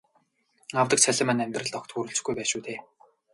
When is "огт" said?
1.79-1.89